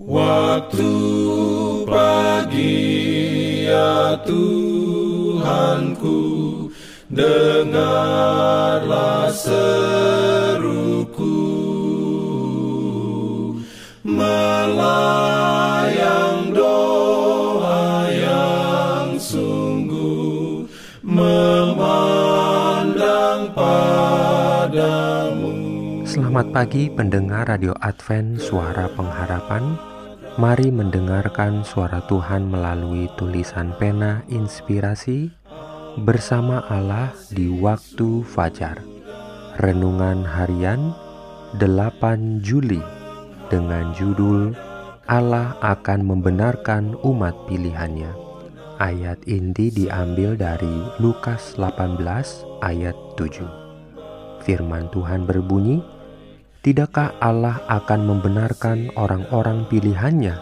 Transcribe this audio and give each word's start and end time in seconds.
Waktu 0.00 0.88
pagi 1.84 3.68
ya 3.68 4.16
Tuhanku 4.24 6.16
Dengarlah 7.12 8.08
seruku 9.28 10.70
Selamat 26.10 26.50
pagi 26.50 26.90
pendengar 26.90 27.46
Radio 27.46 27.70
Advent 27.78 28.42
Suara 28.42 28.90
Pengharapan 28.90 29.78
Mari 30.42 30.74
mendengarkan 30.74 31.62
suara 31.62 32.02
Tuhan 32.10 32.50
melalui 32.50 33.06
tulisan 33.14 33.70
pena 33.78 34.26
inspirasi 34.26 35.30
bersama 36.02 36.66
Allah 36.66 37.14
di 37.30 37.46
waktu 37.46 38.26
fajar. 38.26 38.82
Renungan 39.62 40.26
harian 40.26 40.90
8 41.62 42.42
Juli 42.42 42.82
dengan 43.46 43.94
judul 43.94 44.50
Allah 45.06 45.54
akan 45.62 46.10
membenarkan 46.10 46.98
umat 47.06 47.38
pilihannya. 47.46 48.10
Ayat 48.82 49.22
inti 49.30 49.70
diambil 49.70 50.34
dari 50.34 50.74
Lukas 50.98 51.54
18 51.54 52.02
ayat 52.66 52.98
7. 53.14 53.46
Firman 54.40 54.88
Tuhan 54.88 55.28
berbunyi, 55.28 55.99
Tidakkah 56.60 57.16
Allah 57.24 57.64
akan 57.72 58.04
membenarkan 58.04 58.92
orang-orang 58.92 59.64
pilihannya 59.72 60.36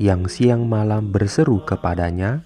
yang 0.00 0.24
siang 0.24 0.64
malam 0.64 1.12
berseru 1.12 1.60
kepadanya? 1.60 2.40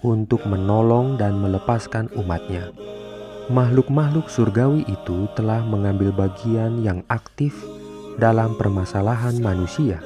untuk 0.08 0.48
menolong 0.48 1.20
dan 1.20 1.36
melepaskan 1.36 2.08
umatnya. 2.16 2.72
Makhluk-makhluk 3.52 4.32
surgawi 4.32 4.88
itu 4.88 5.28
telah 5.36 5.68
mengambil 5.68 6.16
bagian 6.16 6.80
yang 6.80 7.04
aktif 7.12 7.52
dalam 8.16 8.56
permasalahan 8.56 9.36
manusia. 9.44 10.00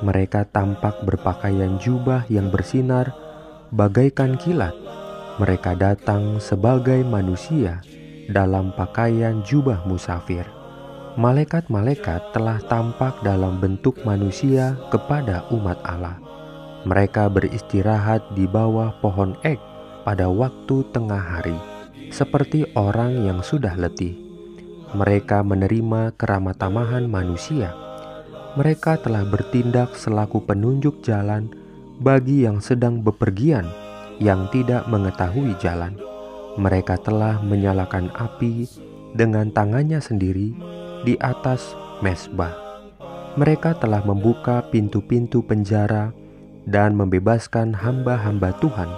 Mereka 0.00 0.48
tampak 0.48 1.04
berpakaian 1.04 1.76
jubah 1.76 2.24
yang 2.32 2.48
bersinar 2.48 3.12
bagaikan 3.68 4.40
kilat. 4.40 4.72
Mereka 5.36 5.76
datang 5.76 6.40
sebagai 6.40 7.04
manusia 7.04 7.84
dalam 8.32 8.72
pakaian 8.72 9.44
jubah 9.44 9.84
musafir 9.84 10.53
malaikat-malaikat 11.14 12.34
telah 12.34 12.58
tampak 12.66 13.22
dalam 13.22 13.62
bentuk 13.62 13.94
manusia 14.02 14.74
kepada 14.90 15.46
umat 15.54 15.78
Allah. 15.86 16.18
Mereka 16.84 17.30
beristirahat 17.30 18.34
di 18.34 18.50
bawah 18.50 18.90
pohon 18.98 19.38
ek 19.46 19.62
pada 20.02 20.26
waktu 20.26 20.82
tengah 20.90 21.22
hari, 21.22 21.54
seperti 22.10 22.66
orang 22.74 23.30
yang 23.30 23.46
sudah 23.46 23.78
letih. 23.78 24.18
Mereka 24.90 25.46
menerima 25.46 26.18
keramatamahan 26.18 27.06
manusia. 27.06 27.70
Mereka 28.58 29.02
telah 29.02 29.22
bertindak 29.26 29.94
selaku 29.94 30.42
penunjuk 30.42 31.02
jalan 31.02 31.50
bagi 32.02 32.42
yang 32.42 32.58
sedang 32.58 33.02
bepergian, 33.02 33.66
yang 34.18 34.50
tidak 34.50 34.86
mengetahui 34.90 35.54
jalan. 35.62 35.94
Mereka 36.58 37.02
telah 37.06 37.38
menyalakan 37.42 38.10
api 38.14 38.66
dengan 39.14 39.50
tangannya 39.50 39.98
sendiri 39.98 40.54
di 41.04 41.14
atas 41.20 41.76
mesbah. 42.00 42.52
Mereka 43.36 43.78
telah 43.78 44.00
membuka 44.02 44.64
pintu-pintu 44.72 45.44
penjara 45.44 46.10
dan 46.64 46.96
membebaskan 46.96 47.76
hamba-hamba 47.76 48.56
Tuhan. 48.58 48.90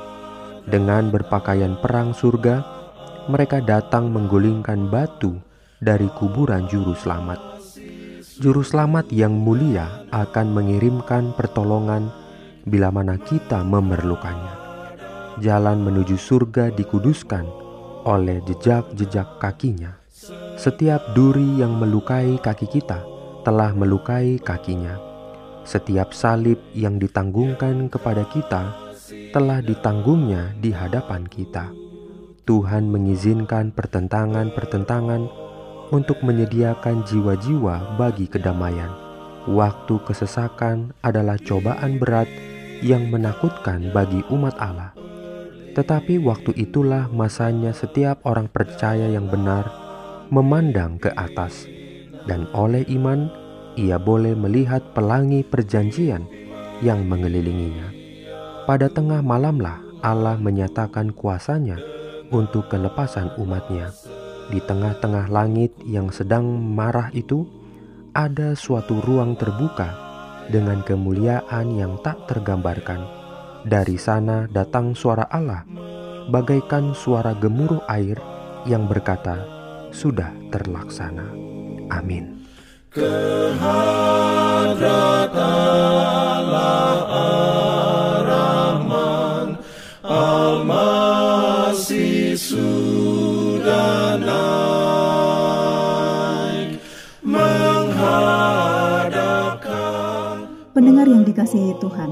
Dengan 0.66 1.10
berpakaian 1.10 1.78
perang 1.82 2.14
surga, 2.14 2.62
mereka 3.26 3.58
datang 3.58 4.10
menggulingkan 4.14 4.86
batu 4.86 5.38
dari 5.82 6.06
kuburan 6.14 6.70
juru 6.70 6.94
selamat. 6.94 7.58
Juru 8.36 8.60
selamat 8.60 9.10
yang 9.10 9.32
mulia 9.32 10.04
akan 10.12 10.52
mengirimkan 10.52 11.32
pertolongan 11.34 12.12
bila 12.68 12.92
mana 12.92 13.16
kita 13.16 13.64
memerlukannya. 13.64 14.54
Jalan 15.40 15.80
menuju 15.80 16.16
surga 16.20 16.72
dikuduskan 16.76 17.48
oleh 18.04 18.44
jejak-jejak 18.44 19.40
kakinya. 19.40 20.05
Setiap 20.56 21.12
duri 21.12 21.60
yang 21.60 21.76
melukai 21.76 22.40
kaki 22.40 22.64
kita 22.64 23.04
telah 23.44 23.76
melukai 23.76 24.40
kakinya. 24.40 24.96
Setiap 25.68 26.16
salib 26.16 26.56
yang 26.72 26.96
ditanggungkan 26.96 27.92
kepada 27.92 28.24
kita 28.32 28.72
telah 29.36 29.60
ditanggungnya 29.60 30.56
di 30.56 30.72
hadapan 30.72 31.28
kita. 31.28 31.68
Tuhan 32.48 32.88
mengizinkan 32.88 33.68
pertentangan-pertentangan 33.76 35.28
untuk 35.92 36.24
menyediakan 36.24 37.04
jiwa-jiwa 37.04 38.00
bagi 38.00 38.24
kedamaian. 38.24 38.88
Waktu 39.44 40.08
kesesakan 40.08 40.96
adalah 41.04 41.36
cobaan 41.36 42.00
berat 42.00 42.32
yang 42.80 43.12
menakutkan 43.12 43.92
bagi 43.92 44.24
umat 44.32 44.56
Allah. 44.56 44.96
Tetapi 45.76 46.16
waktu 46.24 46.56
itulah 46.56 47.12
masanya 47.12 47.76
setiap 47.76 48.24
orang 48.24 48.48
percaya 48.48 49.12
yang 49.12 49.28
benar 49.28 49.85
memandang 50.28 50.98
ke 50.98 51.12
atas, 51.14 51.66
dan 52.26 52.50
oleh 52.52 52.82
iman 52.92 53.30
ia 53.76 54.00
boleh 54.00 54.32
melihat 54.32 54.82
pelangi 54.96 55.44
perjanjian 55.44 56.24
yang 56.80 57.04
mengelilinginya. 57.04 57.92
Pada 58.66 58.90
tengah 58.90 59.22
malamlah 59.22 59.78
Allah 60.02 60.36
menyatakan 60.40 61.14
kuasanya 61.14 61.78
untuk 62.34 62.66
kelepasan 62.66 63.30
umatnya. 63.38 63.94
Di 64.46 64.62
tengah-tengah 64.62 65.30
langit 65.30 65.74
yang 65.86 66.10
sedang 66.10 66.46
marah 66.46 67.10
itu, 67.14 67.46
ada 68.14 68.54
suatu 68.54 68.98
ruang 69.02 69.34
terbuka 69.34 69.92
dengan 70.50 70.82
kemuliaan 70.86 71.74
yang 71.74 71.98
tak 72.02 72.26
tergambarkan. 72.30 73.02
Dari 73.66 73.98
sana 73.98 74.46
datang 74.46 74.94
suara 74.94 75.26
Allah, 75.26 75.66
bagaikan 76.30 76.94
suara 76.94 77.34
gemuruh 77.34 77.82
air 77.90 78.18
yang 78.62 78.86
berkata, 78.86 79.55
sudah 79.96 80.28
terlaksana. 80.52 81.24
Amin. 81.88 82.44
Pendengar 100.76 101.08
yang 101.08 101.24
dikasihi 101.24 101.72
Tuhan, 101.80 102.10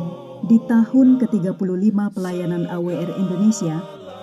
di 0.49 0.57
tahun 0.65 1.21
ke-35 1.21 1.97
pelayanan 2.17 2.65
AWR 2.73 3.13
Indonesia, 3.21 3.77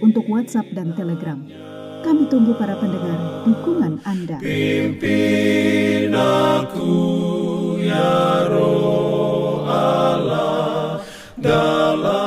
untuk 0.00 0.26
WhatsApp 0.26 0.70
dan 0.72 0.96
Telegram. 0.96 1.38
Kami 2.02 2.26
tunggu 2.28 2.52
para 2.56 2.74
pendengar 2.76 3.44
dukungan 3.44 4.00
Anda. 4.04 4.36
Pimpin 4.42 6.12
aku 6.12 6.94
ya 7.80 8.48
roh 8.48 9.64
Allah 9.68 11.00
dalam 11.40 12.24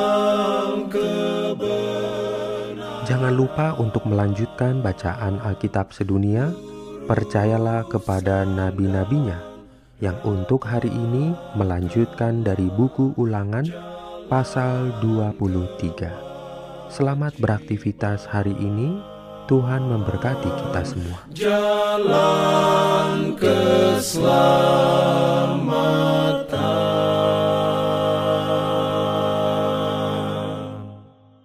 jangan 3.28 3.44
lupa 3.44 3.74
untuk 3.82 4.06
melanjutkan 4.08 4.80
bacaan 4.80 5.42
Alkitab 5.44 5.90
sedunia. 5.90 6.54
Percayalah 7.08 7.88
kepada 7.88 8.44
nabi-nabinya 8.44 9.40
yang 10.04 10.20
untuk 10.22 10.64
hari 10.64 10.92
ini 10.92 11.32
melanjutkan 11.56 12.44
dari 12.44 12.68
buku 12.68 13.16
Ulangan 13.16 13.68
pasal 14.28 14.92
23. 15.00 16.27
Selamat 16.88 17.36
beraktivitas 17.36 18.24
hari 18.24 18.56
ini. 18.64 18.96
Tuhan 19.52 19.92
memberkati 19.92 20.48
kita 20.48 20.88
semua. 20.88 21.20
Jalan 21.36 23.36
keselamatan 23.36 24.57